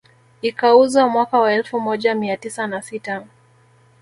Ikauzwa 0.41 1.09
mwaka 1.09 1.39
wa 1.39 1.53
elfu 1.53 1.79
moja 1.79 2.15
mia 2.15 2.37
tisa 2.37 2.67
na 2.67 2.81
sita 2.81 3.25